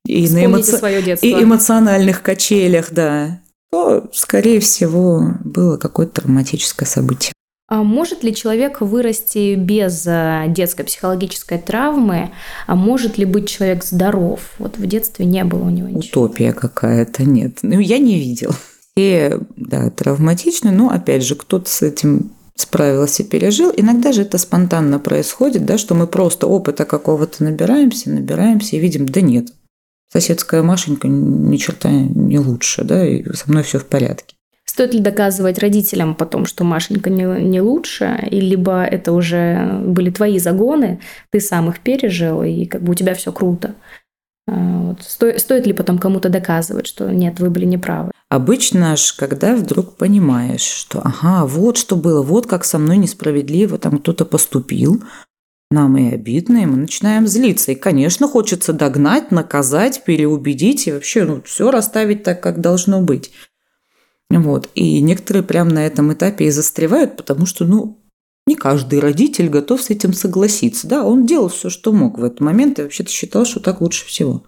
и, 0.06 0.26
на 0.30 0.46
эмоци... 0.46 0.80
и 1.20 1.32
эмоциональных 1.34 2.22
качелях, 2.22 2.92
да, 2.92 3.40
то, 3.70 4.08
скорее 4.14 4.60
всего, 4.60 5.34
было 5.44 5.76
какое-то 5.76 6.22
травматическое 6.22 6.88
событие. 6.88 7.34
А 7.68 7.82
может 7.82 8.22
ли 8.22 8.34
человек 8.34 8.80
вырасти 8.80 9.54
без 9.54 10.06
э, 10.06 10.44
детской 10.48 10.84
психологической 10.84 11.58
травмы? 11.58 12.30
А 12.66 12.74
может 12.74 13.18
ли 13.18 13.26
быть 13.26 13.50
человек 13.50 13.84
здоров? 13.84 14.40
Вот 14.58 14.78
в 14.78 14.86
детстве 14.86 15.26
не 15.26 15.44
было 15.44 15.64
у 15.64 15.70
него 15.70 15.88
ничего. 15.88 16.22
Утопия 16.22 16.54
какая-то, 16.54 17.24
нет. 17.24 17.58
Ну, 17.62 17.80
я 17.80 17.98
не 17.98 18.18
видел. 18.18 18.54
И, 18.96 19.36
да, 19.56 19.90
травматично, 19.90 20.72
но, 20.72 20.88
опять 20.88 21.22
же, 21.22 21.34
кто-то 21.34 21.68
с 21.68 21.82
этим 21.82 22.30
справился, 22.56 23.22
пережил. 23.22 23.72
Иногда 23.76 24.12
же 24.12 24.22
это 24.22 24.38
спонтанно 24.38 24.98
происходит, 24.98 25.64
да, 25.64 25.78
что 25.78 25.94
мы 25.94 26.06
просто 26.06 26.46
опыта 26.46 26.84
какого-то 26.84 27.44
набираемся, 27.44 28.10
набираемся 28.10 28.76
и 28.76 28.80
видим, 28.80 29.06
да 29.06 29.20
нет, 29.20 29.48
соседская 30.12 30.62
Машенька 30.62 31.06
ни 31.08 31.56
черта 31.56 31.90
не 31.90 32.38
лучше, 32.38 32.82
да, 32.84 33.06
и 33.06 33.24
со 33.34 33.50
мной 33.50 33.62
все 33.62 33.78
в 33.78 33.86
порядке. 33.86 34.36
Стоит 34.64 34.92
ли 34.92 35.00
доказывать 35.00 35.58
родителям 35.58 36.14
потом, 36.14 36.44
что 36.44 36.64
Машенька 36.64 37.08
не, 37.08 37.24
не 37.42 37.60
лучше, 37.60 38.18
и 38.30 38.40
либо 38.40 38.84
это 38.84 39.12
уже 39.12 39.80
были 39.86 40.10
твои 40.10 40.38
загоны, 40.38 41.00
ты 41.30 41.40
сам 41.40 41.70
их 41.70 41.80
пережил, 41.80 42.42
и 42.42 42.66
как 42.66 42.82
бы 42.82 42.92
у 42.92 42.94
тебя 42.94 43.14
все 43.14 43.32
круто? 43.32 43.74
А, 44.48 44.52
вот. 44.52 45.02
Сто, 45.02 45.36
стоит 45.38 45.66
ли 45.66 45.72
потом 45.72 45.98
кому-то 45.98 46.28
доказывать, 46.28 46.86
что 46.86 47.10
нет, 47.10 47.40
вы 47.40 47.50
были 47.50 47.64
неправы? 47.64 48.12
Обычно 48.28 48.96
ж, 48.96 49.14
когда 49.16 49.56
вдруг 49.56 49.96
понимаешь, 49.96 50.62
что 50.62 51.00
ага, 51.02 51.46
вот 51.46 51.76
что 51.76 51.96
было, 51.96 52.22
вот 52.22 52.46
как 52.46 52.64
со 52.64 52.78
мной 52.78 52.96
несправедливо 52.96 53.78
там 53.78 53.98
кто-то 53.98 54.24
поступил, 54.24 55.02
нам 55.70 55.96
и 55.96 56.14
обидно, 56.14 56.58
и 56.58 56.66
мы 56.66 56.76
начинаем 56.76 57.26
злиться. 57.26 57.72
И, 57.72 57.76
конечно, 57.76 58.28
хочется 58.28 58.72
догнать, 58.72 59.32
наказать, 59.32 60.04
переубедить 60.04 60.86
и 60.86 60.92
вообще 60.92 61.24
ну, 61.24 61.42
все 61.42 61.70
расставить 61.70 62.22
так, 62.22 62.40
как 62.40 62.60
должно 62.60 63.00
быть. 63.00 63.32
Вот. 64.30 64.70
И 64.74 65.00
некоторые 65.00 65.42
прямо 65.42 65.70
на 65.72 65.86
этом 65.86 66.12
этапе 66.12 66.46
и 66.46 66.50
застревают, 66.50 67.16
потому 67.16 67.46
что, 67.46 67.64
ну, 67.64 67.98
не 68.46 68.54
каждый 68.54 69.00
родитель 69.00 69.48
готов 69.48 69.82
с 69.82 69.90
этим 69.90 70.12
согласиться. 70.12 70.86
Да, 70.86 71.04
он 71.04 71.26
делал 71.26 71.48
все, 71.48 71.68
что 71.68 71.92
мог 71.92 72.18
в 72.18 72.24
этот 72.24 72.40
момент, 72.40 72.78
и 72.78 72.82
вообще-то 72.82 73.10
считал, 73.10 73.44
что 73.44 73.60
так 73.60 73.80
лучше 73.80 74.06
всего. 74.06 74.42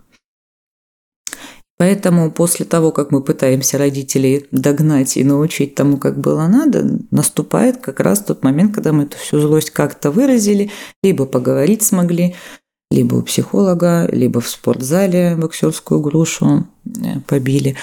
Поэтому 1.78 2.32
после 2.32 2.66
того, 2.66 2.90
как 2.90 3.12
мы 3.12 3.22
пытаемся 3.22 3.78
родителей 3.78 4.46
догнать 4.50 5.16
и 5.16 5.22
научить 5.22 5.76
тому, 5.76 5.96
как 5.96 6.18
было 6.18 6.48
надо, 6.48 6.98
наступает 7.12 7.78
как 7.78 8.00
раз 8.00 8.20
тот 8.20 8.42
момент, 8.42 8.74
когда 8.74 8.92
мы 8.92 9.04
эту 9.04 9.16
всю 9.16 9.38
злость 9.38 9.70
как-то 9.70 10.10
выразили, 10.10 10.72
либо 11.04 11.24
поговорить 11.24 11.84
смогли, 11.84 12.34
либо 12.90 13.16
у 13.16 13.22
психолога, 13.22 14.08
либо 14.10 14.40
в 14.40 14.48
спортзале 14.48 15.36
боксерскую 15.36 16.00
грушу 16.00 16.66
э, 16.84 17.20
побили. 17.28 17.76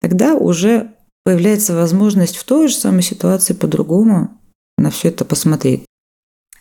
Тогда 0.00 0.34
уже 0.34 0.90
появляется 1.24 1.74
возможность 1.76 2.36
в 2.36 2.44
той 2.44 2.66
же 2.66 2.74
самой 2.74 3.02
ситуации 3.02 3.54
по-другому 3.54 4.30
на 4.78 4.90
все 4.90 5.08
это 5.08 5.24
посмотреть. 5.24 5.84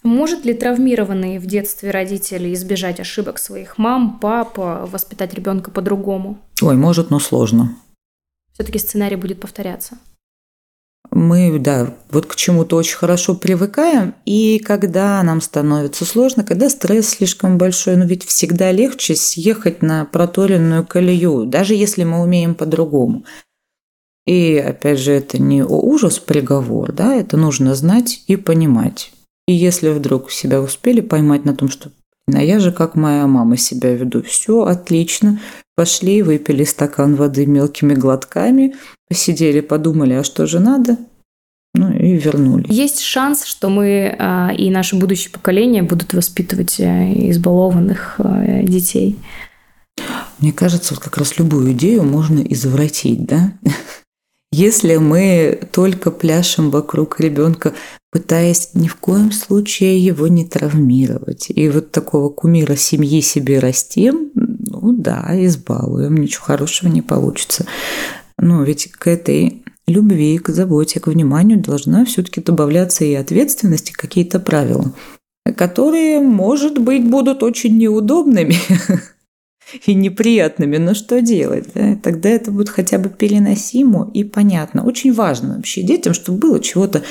Может 0.04 0.46
ли 0.46 0.54
травмированный 0.54 1.40
в 1.40 1.48
детстве 1.48 1.90
родители 1.90 2.54
избежать 2.54 3.00
ошибок 3.00 3.40
своих 3.40 3.80
мам, 3.80 4.20
пап, 4.20 4.58
воспитать 4.58 5.34
ребенка 5.34 5.72
по-другому? 5.72 6.38
Ой, 6.62 6.76
может, 6.76 7.10
но 7.10 7.20
сложно. 7.20 7.76
Все-таки 8.54 8.78
сценарий 8.78 9.16
будет 9.16 9.42
повторяться. 9.42 9.98
Мы, 11.12 11.60
да, 11.60 11.94
вот 12.12 12.26
к 12.26 12.36
чему-то 12.36 12.76
очень 12.76 12.98
хорошо 12.98 13.36
привыкаем, 13.36 14.16
и 14.26 14.60
когда 14.60 15.22
нам 15.24 15.42
становится 15.42 16.06
сложно, 16.06 16.44
когда 16.44 16.70
стресс 16.70 17.10
слишком 17.10 17.58
большой, 17.58 17.96
ну 17.96 18.06
ведь 18.06 18.26
всегда 18.26 18.72
легче 18.72 19.16
съехать 19.16 19.82
на 19.82 20.06
проторенную 20.06 20.86
колею, 20.86 21.46
даже 21.46 21.74
если 21.74 22.04
мы 22.04 22.22
умеем 22.22 22.54
по-другому. 22.54 23.24
И 24.26 24.58
опять 24.58 25.00
же, 25.00 25.12
это 25.12 25.40
не 25.40 25.64
ужас 25.64 26.20
приговор, 26.20 26.92
да, 26.92 27.14
это 27.14 27.38
нужно 27.38 27.76
знать 27.76 28.24
и 28.28 28.36
понимать. 28.36 29.12
И 29.48 29.54
если 29.54 29.90
вдруг 29.90 30.32
себя 30.32 30.62
успели 30.62 31.02
поймать 31.02 31.46
на 31.46 31.56
том, 31.56 31.70
что 31.70 31.92
а 32.34 32.42
я 32.42 32.60
же 32.60 32.72
как 32.72 32.96
моя 32.96 33.28
мама 33.28 33.56
себя 33.56 33.94
веду, 33.94 34.24
все 34.24 34.64
отлично, 34.64 35.40
пошли, 35.76 36.24
выпили 36.24 36.64
стакан 36.64 37.16
воды 37.16 37.46
мелкими 37.46 37.94
глотками, 37.94 38.76
посидели, 39.08 39.60
подумали, 39.60 40.14
а 40.14 40.24
что 40.24 40.48
же 40.48 40.60
надо, 40.60 40.98
ну 41.76 41.92
и 41.92 42.14
вернули. 42.14 42.66
Есть 42.68 43.02
шанс, 43.02 43.46
что 43.46 43.70
мы 43.70 44.16
а, 44.18 44.52
и 44.58 44.72
наше 44.72 44.96
будущее 44.96 45.32
поколение 45.32 45.84
будут 45.84 46.14
воспитывать 46.14 46.80
э, 46.80 47.30
избалованных 47.30 48.16
э, 48.18 48.64
детей. 48.64 49.20
Мне 50.40 50.52
кажется, 50.52 50.96
вот 50.96 51.04
как 51.04 51.18
раз 51.18 51.38
любую 51.38 51.74
идею 51.74 52.04
можно 52.04 52.40
извратить, 52.40 53.26
да? 53.26 53.54
Если 54.58 54.96
мы 54.96 55.68
только 55.74 56.12
пляшем 56.12 56.70
вокруг 56.70 57.20
ребенка, 57.20 57.74
пытаясь 58.10 58.70
ни 58.74 58.88
в 58.88 58.96
коем 58.96 59.34
случае 59.34 60.00
его 60.00 60.30
не 60.30 60.46
травмировать, 60.46 61.48
и 61.50 61.68
вот 61.68 61.92
такого 61.92 62.30
кумира 62.30 62.78
семьи 62.78 63.20
себе 63.20 63.60
растим, 63.60 64.32
ну 64.34 64.94
да, 64.94 65.32
избалуем, 65.34 66.16
ничего 66.16 66.46
хорошего 66.46 66.88
не 66.88 67.02
получится. 67.02 67.66
Но 68.40 68.64
ведь 68.64 68.90
к 68.94 69.08
этой 69.08 69.62
любви, 69.88 70.38
к 70.38 70.48
заботе, 70.52 71.02
к 71.02 71.08
вниманию 71.08 71.60
должна 71.60 72.06
все-таки 72.06 72.40
добавляться 72.40 73.04
и 73.04 73.14
ответственность, 73.14 73.90
и 73.90 73.94
какие-то 73.94 74.40
правила, 74.40 74.94
которые, 75.58 76.22
может 76.22 76.78
быть, 76.78 77.06
будут 77.06 77.44
очень 77.44 77.78
неудобными, 77.78 78.56
и 79.86 79.94
неприятными, 79.94 80.78
но 80.78 80.94
что 80.94 81.22
делать? 81.22 81.70
Да? 81.74 81.96
Тогда 82.02 82.30
это 82.30 82.52
будет 82.52 82.70
хотя 82.70 82.98
бы 82.98 83.10
переносимо 83.10 84.10
и 84.14 84.24
понятно. 84.24 84.86
Очень 84.86 85.14
важно 85.14 85.56
вообще 85.56 85.82
детям, 85.82 86.14
чтобы 86.14 86.40
было 86.40 86.60
чего-то 86.60 87.04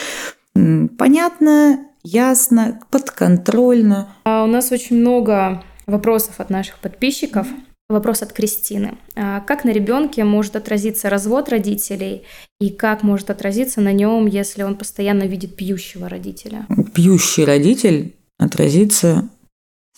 понятно, 0.98 1.80
ясно, 2.02 2.80
подконтрольно. 2.90 4.08
А 4.24 4.44
у 4.44 4.46
нас 4.46 4.70
очень 4.70 4.96
много 4.96 5.62
вопросов 5.86 6.38
от 6.38 6.50
наших 6.50 6.78
подписчиков. 6.78 7.46
Вопрос 7.90 8.22
от 8.22 8.32
Кристины. 8.32 8.96
А 9.14 9.40
как 9.40 9.64
на 9.64 9.70
ребенке 9.70 10.24
может 10.24 10.56
отразиться 10.56 11.10
развод 11.10 11.50
родителей 11.50 12.22
и 12.58 12.70
как 12.70 13.02
может 13.02 13.28
отразиться 13.28 13.82
на 13.82 13.92
нем, 13.92 14.26
если 14.26 14.62
он 14.62 14.76
постоянно 14.76 15.24
видит 15.24 15.54
пьющего 15.54 16.08
родителя? 16.08 16.66
Пьющий 16.94 17.44
родитель 17.44 18.14
отразится 18.38 19.28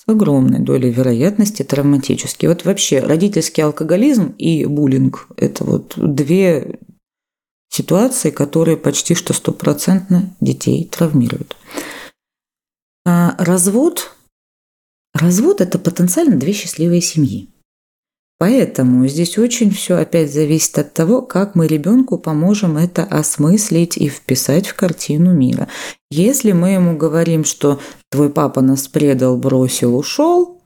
огромной 0.06 0.60
долей 0.60 0.90
вероятности 0.90 1.62
травматический. 1.62 2.48
Вот 2.48 2.64
вообще 2.64 3.00
родительский 3.00 3.62
алкоголизм 3.62 4.34
и 4.38 4.66
буллинг– 4.66 5.28
это 5.36 5.64
вот 5.64 5.94
две 5.96 6.78
ситуации, 7.70 8.30
которые 8.30 8.76
почти 8.76 9.14
что 9.14 9.32
стопроцентно 9.32 10.34
детей 10.40 10.84
травмируют. 10.84 11.56
А 13.04 13.34
развод, 13.38 14.12
развод– 15.14 15.60
это 15.62 15.78
потенциально 15.78 16.36
две 16.36 16.52
счастливые 16.52 17.00
семьи. 17.00 17.48
Поэтому 18.38 19.06
здесь 19.08 19.38
очень 19.38 19.70
все 19.70 19.96
опять 19.96 20.32
зависит 20.32 20.78
от 20.78 20.92
того, 20.92 21.22
как 21.22 21.54
мы 21.54 21.66
ребенку 21.66 22.18
поможем 22.18 22.76
это 22.76 23.02
осмыслить 23.02 23.96
и 23.96 24.08
вписать 24.08 24.66
в 24.66 24.74
картину 24.74 25.32
мира. 25.32 25.68
Если 26.10 26.52
мы 26.52 26.70
ему 26.70 26.98
говорим, 26.98 27.44
что 27.44 27.80
твой 28.10 28.28
папа 28.28 28.60
нас 28.60 28.88
предал, 28.88 29.38
бросил, 29.38 29.96
ушел, 29.96 30.60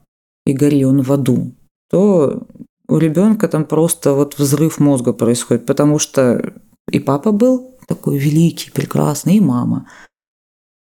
и 0.46 0.52
гори 0.52 0.84
он 0.84 1.02
в 1.02 1.12
аду, 1.12 1.52
то 1.90 2.42
у 2.88 2.96
ребенка 2.98 3.46
там 3.46 3.64
просто 3.64 4.14
вот 4.14 4.36
взрыв 4.36 4.80
мозга 4.80 5.12
происходит, 5.12 5.64
потому 5.64 6.00
что 6.00 6.54
и 6.90 6.98
папа 6.98 7.30
был 7.30 7.76
такой 7.86 8.18
великий, 8.18 8.72
прекрасный, 8.72 9.36
и 9.36 9.40
мама. 9.40 9.88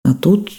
А 0.03 0.15
тут 0.15 0.49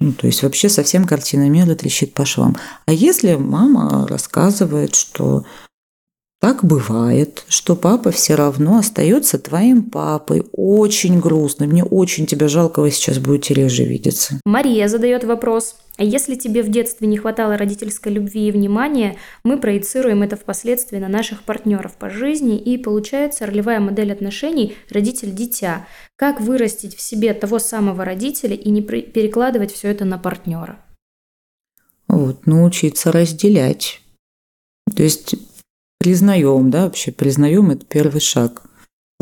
ну, 0.00 0.12
то 0.12 0.26
есть 0.26 0.42
вообще 0.42 0.68
совсем 0.68 1.04
картина 1.04 1.48
мира 1.48 1.74
трещит 1.74 2.14
по 2.14 2.24
швам. 2.24 2.56
А 2.86 2.92
если 2.92 3.34
мама 3.34 4.06
рассказывает, 4.06 4.94
что 4.94 5.44
так 6.40 6.64
бывает, 6.64 7.44
что 7.48 7.74
папа 7.74 8.12
все 8.12 8.36
равно 8.36 8.78
остается 8.78 9.40
твоим 9.40 9.82
папой. 9.82 10.46
Очень 10.52 11.18
грустно. 11.18 11.66
Мне 11.66 11.82
очень 11.82 12.26
тебя 12.26 12.46
жалко, 12.46 12.80
вы 12.80 12.92
сейчас 12.92 13.18
будете 13.18 13.54
реже 13.54 13.82
видеться. 13.82 14.40
Мария 14.44 14.86
задает 14.86 15.24
вопрос. 15.24 15.74
А 15.98 16.04
если 16.04 16.36
тебе 16.36 16.62
в 16.62 16.68
детстве 16.68 17.08
не 17.08 17.18
хватало 17.18 17.58
родительской 17.58 18.12
любви 18.12 18.46
и 18.46 18.52
внимания, 18.52 19.16
мы 19.42 19.58
проецируем 19.58 20.22
это 20.22 20.36
впоследствии 20.36 20.98
на 20.98 21.08
наших 21.08 21.42
партнеров 21.42 21.96
по 21.96 22.08
жизни, 22.08 22.56
и 22.56 22.78
получается 22.78 23.46
ролевая 23.46 23.80
модель 23.80 24.12
отношений 24.12 24.76
родитель-дитя. 24.90 25.88
Как 26.14 26.40
вырастить 26.40 26.94
в 26.94 27.00
себе 27.00 27.34
того 27.34 27.58
самого 27.58 28.04
родителя 28.04 28.54
и 28.54 28.70
не 28.70 28.80
перекладывать 28.80 29.72
все 29.72 29.88
это 29.88 30.04
на 30.04 30.18
партнера? 30.18 30.78
Вот, 32.06 32.46
научиться 32.46 33.10
разделять. 33.10 34.00
То 34.94 35.02
есть 35.02 35.34
признаем, 35.98 36.70
да, 36.70 36.84
вообще 36.84 37.10
признаем 37.10 37.72
это 37.72 37.84
первый 37.84 38.20
шаг. 38.20 38.62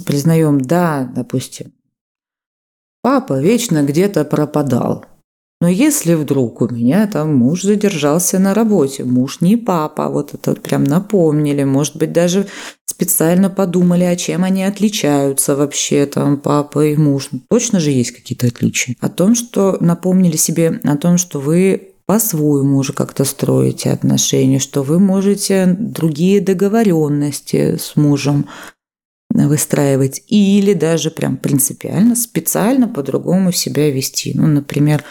Признаем, 0.05 0.61
да, 0.61 1.11
допустим, 1.11 1.73
папа 3.01 3.41
вечно 3.41 3.83
где-то 3.83 4.27
пропадал. 4.27 5.07
Но 5.67 5.71
если 5.71 6.15
вдруг 6.15 6.63
у 6.63 6.69
меня 6.69 7.09
там 7.09 7.35
муж 7.35 7.63
задержался 7.65 8.39
на 8.39 8.55
работе, 8.55 9.03
муж 9.03 9.41
не 9.41 9.57
папа, 9.57 10.09
вот 10.09 10.33
это 10.33 10.55
прям 10.55 10.85
напомнили, 10.85 11.65
может 11.65 11.97
быть, 11.97 12.13
даже 12.13 12.47
специально 12.85 13.51
подумали, 13.51 14.05
а 14.05 14.15
чем 14.15 14.45
они 14.45 14.63
отличаются 14.63 15.57
вообще, 15.57 16.07
там, 16.07 16.37
папа 16.37 16.87
и 16.87 16.95
муж. 16.95 17.31
Ну, 17.33 17.41
точно 17.51 17.81
же 17.81 17.91
есть 17.91 18.13
какие-то 18.13 18.47
отличия. 18.47 18.95
О 19.01 19.09
том, 19.09 19.35
что 19.35 19.77
напомнили 19.81 20.37
себе, 20.37 20.81
о 20.85 20.97
том, 20.97 21.19
что 21.19 21.41
вы 21.41 21.89
по-своему 22.07 22.77
уже 22.77 22.93
как-то 22.93 23.25
строите 23.25 23.91
отношения, 23.91 24.61
что 24.61 24.85
вы 24.85 25.01
можете 25.01 25.67
другие 25.67 26.41
договоренности 26.41 27.77
с 27.77 27.97
мужем 27.97 28.47
выстраивать 29.31 30.23
или 30.29 30.73
даже 30.73 31.11
прям 31.11 31.37
принципиально, 31.37 32.15
специально 32.17 32.89
по-другому 32.89 33.53
себя 33.53 33.91
вести. 33.91 34.33
Ну, 34.35 34.47
например, 34.47 35.05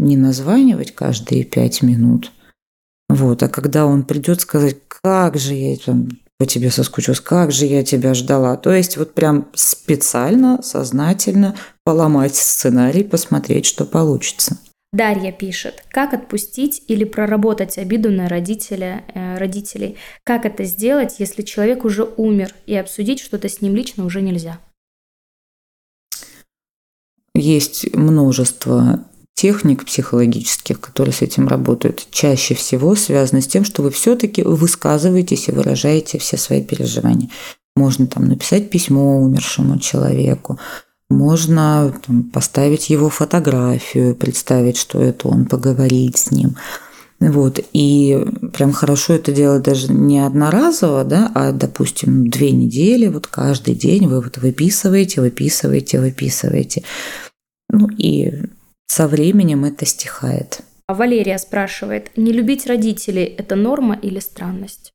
не 0.00 0.16
названивать 0.16 0.94
каждые 0.94 1.44
пять 1.44 1.82
минут, 1.82 2.32
вот, 3.08 3.42
а 3.42 3.48
когда 3.48 3.86
он 3.86 4.04
придет 4.04 4.40
сказать, 4.40 4.76
как 4.88 5.36
же 5.36 5.54
я 5.54 5.76
там 5.76 6.10
по 6.38 6.46
тебе 6.46 6.70
соскучилась, 6.70 7.20
как 7.20 7.52
же 7.52 7.66
я 7.66 7.84
тебя 7.84 8.14
ждала. 8.14 8.56
То 8.56 8.72
есть 8.72 8.96
вот 8.96 9.14
прям 9.14 9.48
специально, 9.52 10.62
сознательно 10.62 11.56
поломать 11.84 12.34
сценарий, 12.34 13.04
посмотреть, 13.04 13.66
что 13.66 13.84
получится. 13.84 14.56
Дарья 14.92 15.32
пишет, 15.32 15.84
как 15.90 16.14
отпустить 16.14 16.82
или 16.88 17.04
проработать 17.04 17.78
обиду 17.78 18.10
на 18.10 18.28
родителя, 18.28 19.04
э, 19.14 19.38
родителей. 19.38 19.96
Как 20.24 20.46
это 20.46 20.64
сделать, 20.64 21.16
если 21.18 21.42
человек 21.42 21.84
уже 21.84 22.04
умер, 22.04 22.54
и 22.66 22.74
обсудить 22.74 23.20
что-то 23.20 23.48
с 23.48 23.60
ним 23.60 23.76
лично 23.76 24.04
уже 24.04 24.22
нельзя? 24.22 24.58
Есть 27.34 27.94
множество 27.94 29.04
техник 29.40 29.86
психологических, 29.86 30.78
которые 30.80 31.14
с 31.14 31.22
этим 31.22 31.48
работают, 31.48 32.06
чаще 32.10 32.54
всего 32.54 32.94
связаны 32.94 33.40
с 33.40 33.46
тем, 33.46 33.64
что 33.64 33.82
вы 33.82 33.90
все-таки 33.90 34.42
высказываетесь 34.42 35.48
и 35.48 35.52
выражаете 35.52 36.18
все 36.18 36.36
свои 36.36 36.62
переживания. 36.62 37.30
Можно 37.74 38.06
там 38.06 38.28
написать 38.28 38.68
письмо 38.68 39.22
умершему 39.22 39.78
человеку, 39.78 40.58
можно 41.08 41.94
там, 42.06 42.24
поставить 42.24 42.90
его 42.90 43.08
фотографию, 43.08 44.14
представить, 44.14 44.76
что 44.76 45.00
это 45.00 45.28
он, 45.28 45.46
поговорить 45.46 46.18
с 46.18 46.30
ним. 46.30 46.56
Вот. 47.18 47.60
И 47.72 48.22
прям 48.52 48.72
хорошо 48.72 49.14
это 49.14 49.32
делать 49.32 49.62
даже 49.62 49.90
не 49.90 50.20
одноразово, 50.20 51.04
да, 51.04 51.32
а, 51.34 51.52
допустим, 51.52 52.28
две 52.28 52.50
недели, 52.50 53.08
вот 53.08 53.26
каждый 53.26 53.74
день 53.74 54.06
вы 54.06 54.20
вот 54.20 54.36
выписываете, 54.36 55.22
выписываете, 55.22 55.98
выписываете. 55.98 56.82
Ну 57.70 57.88
и 57.96 58.50
со 58.90 59.06
временем 59.06 59.64
это 59.64 59.86
стихает. 59.86 60.62
А 60.88 60.94
Валерия 60.94 61.38
спрашивает, 61.38 62.10
не 62.16 62.32
любить 62.32 62.66
родителей– 62.66 63.24
это 63.38 63.54
норма 63.54 63.94
или 63.94 64.18
странность? 64.18 64.90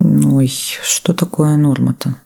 Ой, 0.00 0.48
что 0.48 1.14
такое 1.14 1.56
норма-то? 1.56 2.16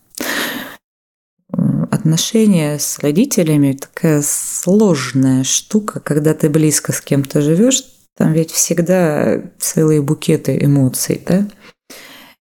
Отношения 1.90 2.78
с 2.78 2.98
родителями– 3.00 3.72
такая 3.80 4.22
сложная 4.22 5.44
штука, 5.44 6.00
когда 6.00 6.32
ты 6.32 6.48
близко 6.48 6.92
с 6.92 7.02
кем-то 7.02 7.42
живешь, 7.42 7.84
там 8.16 8.32
ведь 8.32 8.52
всегда 8.52 9.42
целые 9.58 10.00
букеты 10.00 10.56
эмоций, 10.58 11.22
да? 11.26 11.46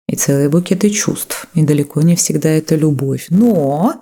И 0.08 0.16
целые 0.16 0.50
букеты 0.50 0.90
чувств. 0.90 1.46
И 1.54 1.62
далеко 1.62 2.02
не 2.02 2.16
всегда 2.16 2.50
это 2.50 2.76
любовь. 2.76 3.28
Но 3.30 4.02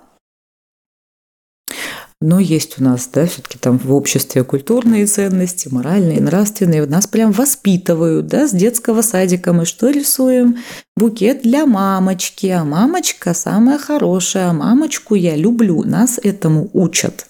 но 2.20 2.40
есть 2.40 2.80
у 2.80 2.84
нас, 2.84 3.08
да, 3.12 3.26
все-таки 3.26 3.58
там 3.58 3.78
в 3.78 3.92
обществе 3.92 4.42
культурные 4.42 5.06
ценности, 5.06 5.68
моральные, 5.68 6.20
нравственные. 6.20 6.84
Нас 6.86 7.06
прям 7.06 7.30
воспитывают, 7.30 8.26
да, 8.26 8.48
с 8.48 8.50
детского 8.50 9.02
садика. 9.02 9.52
Мы 9.52 9.64
что 9.64 9.88
рисуем? 9.90 10.58
Букет 10.96 11.42
для 11.42 11.64
мамочки. 11.64 12.48
А 12.48 12.64
мамочка 12.64 13.34
самая 13.34 13.78
хорошая. 13.78 14.50
А 14.50 14.52
мамочку 14.52 15.14
я 15.14 15.36
люблю. 15.36 15.84
Нас 15.84 16.18
этому 16.20 16.68
учат. 16.72 17.28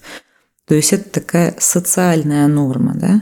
То 0.65 0.73
есть 0.73 0.91
это 0.91 1.07
такая 1.07 1.55
социальная 1.59 2.47
норма, 2.47 2.95
да. 2.95 3.21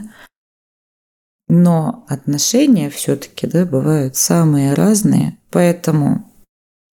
Но 1.48 2.06
отношения 2.08 2.88
все-таки, 2.88 3.46
да, 3.46 3.66
бывают 3.66 4.16
самые 4.16 4.72
разные. 4.72 5.36
Поэтому 5.50 6.30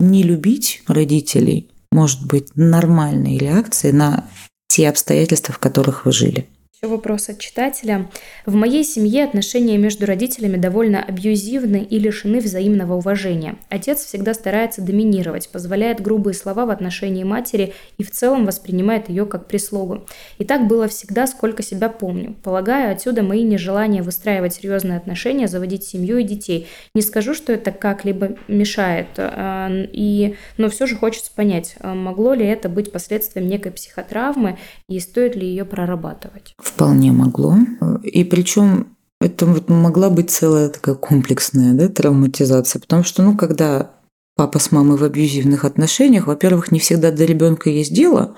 не 0.02 0.24
любить 0.24 0.84
родителей 0.88 1.72
может 1.94 2.26
быть 2.28 2.58
нормальной 2.58 3.38
реакцией 3.38 3.94
на 3.94 4.26
те 4.68 4.90
обстоятельства, 4.90 5.54
в 5.54 5.60
которых 5.60 6.06
вы 6.06 6.12
жили. 6.12 6.50
Еще 6.86 6.94
вопрос 6.94 7.30
от 7.30 7.40
читателя. 7.40 8.12
В 8.46 8.54
моей 8.54 8.84
семье 8.84 9.24
отношения 9.24 9.76
между 9.76 10.06
родителями 10.06 10.58
довольно 10.58 11.02
абьюзивны 11.02 11.78
и 11.78 11.98
лишены 11.98 12.40
взаимного 12.40 12.94
уважения. 12.94 13.56
Отец 13.70 14.06
всегда 14.06 14.36
старается 14.36 14.84
доминировать, 14.84 15.50
позволяет 15.50 16.00
грубые 16.00 16.36
слова 16.36 16.68
в 16.68 16.70
отношении 16.70 17.24
матери 17.24 17.74
и 17.98 18.04
в 18.04 18.12
целом 18.12 18.46
воспринимает 18.46 19.10
ее 19.10 19.26
как 19.26 19.48
прислугу. 19.48 20.06
И 20.38 20.44
так 20.44 20.68
было 20.68 20.88
всегда, 20.88 21.26
сколько 21.26 21.64
себя 21.64 21.90
помню. 21.90 22.36
Полагаю, 22.44 22.92
отсюда 22.92 23.24
мои 23.24 23.42
нежелания 23.42 24.04
выстраивать 24.04 24.54
серьезные 24.54 24.98
отношения, 24.98 25.48
заводить 25.48 25.86
семью 25.86 26.20
и 26.20 26.24
детей. 26.24 26.68
Не 26.94 27.02
скажу, 27.02 27.34
что 27.34 27.52
это 27.52 27.72
как-либо 27.72 28.36
мешает, 28.48 29.08
а, 29.18 29.72
и, 29.92 30.36
но 30.58 30.70
все 30.70 30.86
же 30.86 30.96
хочется 30.98 31.32
понять, 31.36 31.78
а, 31.80 31.96
могло 31.96 32.36
ли 32.36 32.46
это 32.46 32.70
быть 32.70 32.92
последствием 32.92 33.48
некой 33.48 33.72
психотравмы 33.72 34.60
и 34.88 35.00
стоит 35.00 35.36
ли 35.36 35.48
ее 35.48 35.66
прорабатывать? 35.66 36.54
Вполне 36.76 37.14
могло. 37.14 37.56
И 38.04 38.26
причем 38.26 38.88
это 39.22 39.46
вот 39.46 39.70
могла 39.70 40.10
быть 40.10 40.30
целая 40.30 40.68
такая 40.68 40.96
комплексная 40.96 41.74
да, 41.74 41.88
травматизация, 41.88 42.82
потому 42.82 43.04
что, 43.04 43.24
ну, 43.24 43.38
когда 43.38 43.92
папа 44.36 44.60
с 44.60 44.74
мамой 44.74 44.98
в 44.98 45.04
абьюзивных 45.04 45.64
отношениях, 45.64 46.28
во-первых, 46.28 46.74
не 46.74 46.80
всегда 46.80 47.12
до 47.12 47.24
ребенка 47.24 47.70
есть 47.70 47.94
дело, 47.94 48.36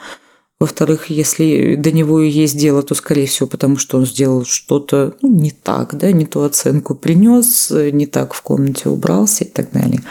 во-вторых, 0.59 1.09
если 1.09 1.75
до 1.75 1.91
него 1.91 2.21
и 2.21 2.29
есть 2.29 2.57
дело, 2.57 2.83
то, 2.83 2.93
скорее 2.93 3.25
всего, 3.25 3.47
потому 3.47 3.77
что 3.77 3.97
он 3.97 4.05
сделал 4.05 4.45
что-то 4.45 5.15
ну, 5.21 5.33
не 5.33 5.49
так, 5.49 5.97
да, 5.97 6.11
не 6.11 6.27
ту 6.27 6.41
оценку 6.41 6.93
принес, 6.93 7.71
не 7.71 8.05
так 8.05 8.33
в 8.33 8.41
комнате 8.43 8.89
убрался 8.89 9.45
и 9.45 9.47
так 9.47 9.71
далее. 9.71 10.01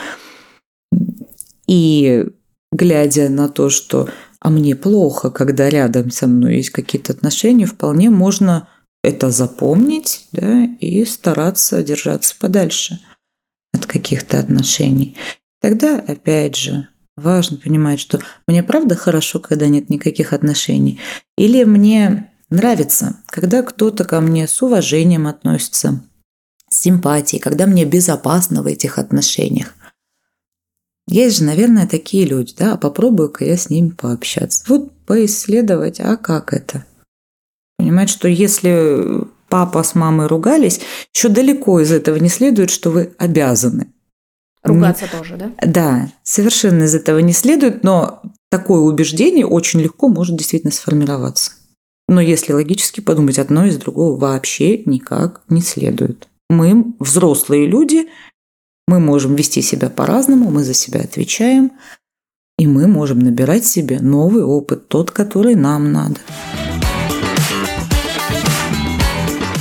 И 1.69 2.27
глядя 2.73 3.29
на 3.29 3.49
то, 3.49 3.71
что 3.71 4.09
а 4.47 4.51
мне 4.51 4.77
плохо, 4.77 5.33
когда 5.33 5.69
рядом 5.69 6.13
со 6.13 6.29
мной 6.29 6.59
есть 6.59 6.71
какие-то 6.71 7.13
отношения, 7.13 7.67
вполне 7.67 8.11
можно 8.11 8.69
это 9.03 9.33
запомнить 9.33 10.29
да, 10.31 10.67
и 10.79 11.05
стараться 11.05 11.83
держаться 11.83 12.37
подальше 12.39 13.01
от 13.73 13.87
каких-то 13.87 14.39
отношений. 14.39 15.17
Тогда, 15.61 15.99
опять 15.99 16.55
же, 16.55 16.87
важно 17.17 17.57
понимать, 17.57 17.99
что 17.99 18.21
мне 18.47 18.63
правда 18.63 18.95
хорошо, 18.95 19.41
когда 19.41 19.67
нет 19.67 19.91
никаких 19.91 20.33
отношений, 20.33 21.01
или 21.37 21.65
мне 21.65 22.31
нравится, 22.49 23.17
когда 23.27 23.65
кто-то 23.65 24.05
ко 24.05 24.21
мне 24.21 24.47
с 24.47 24.63
уважением 24.63 25.27
относится, 25.27 26.05
с 26.71 26.83
симпатией, 26.83 27.43
когда 27.43 27.67
мне 27.67 27.85
безопасно 27.85 28.63
в 28.63 28.67
этих 28.67 28.99
отношениях. 28.99 29.75
Есть 31.09 31.39
же, 31.39 31.45
наверное, 31.45 31.87
такие 31.87 32.27
люди, 32.27 32.55
да, 32.59 32.77
попробую-ка 32.77 33.45
я 33.45 33.57
с 33.57 33.71
ними 33.71 33.91
пообщаться. 33.91 34.65
Вот 34.69 34.93
поисследовать, 35.07 36.01
а 36.01 36.17
как 36.17 36.53
это? 36.53 36.85
Понимать, 37.79 38.11
что 38.11 38.27
если 38.27 39.25
папа 39.49 39.83
с 39.83 39.95
мамой 39.95 40.27
ругались, 40.27 40.81
еще 41.15 41.29
далеко 41.29 41.81
из 41.81 41.93
этого 41.93 42.17
не 42.17 42.29
следует, 42.29 42.71
что 42.71 42.91
вы 42.91 43.15
обязаны. 43.19 43.93
Ругаться 44.65 45.05
не... 45.05 45.11
тоже, 45.11 45.37
да? 45.37 45.53
Да, 45.65 46.13
совершенно 46.25 46.85
из 46.85 46.95
этого 46.95 47.19
не 47.21 47.33
следует, 47.33 47.85
но 47.85 48.21
такое 48.51 48.81
убеждение 48.81 49.47
очень 49.47 49.81
легко 49.81 50.09
может 50.09 50.37
действительно 50.37 50.73
сформироваться. 50.73 51.53
Но 52.09 52.21
если 52.21 52.53
логически 52.53 53.01
подумать, 53.01 53.39
одно 53.39 53.67
из 53.67 53.77
другого 53.77 54.19
вообще 54.19 54.83
никак 54.85 55.43
не 55.49 55.61
следует. 55.61 56.29
Мы, 56.49 56.95
взрослые 57.01 57.67
люди, 57.67 58.09
мы 58.89 59.01
можем 59.01 59.35
вести 59.35 59.63
себя 59.63 59.91
по-разному, 59.91 60.51
мы 60.51 60.63
за 60.63 60.75
себя 60.75 61.01
отвечаем, 61.01 61.73
и 62.59 62.67
мы 62.67 62.87
можем 62.87 63.19
набирать 63.19 63.67
себе 63.67 63.99
новый 64.01 64.45
опыт, 64.45 64.89
тот, 64.89 65.11
который 65.11 65.55
нам 65.57 65.93
надо. 65.93 66.17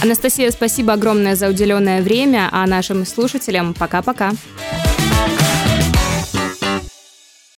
Анастасия, 0.03 0.51
спасибо 0.51 0.93
огромное 0.93 1.35
за 1.35 1.49
уделенное 1.49 2.03
время, 2.03 2.49
а 2.51 2.67
нашим 2.67 3.05
слушателям 3.05 3.73
пока-пока. 3.73 4.31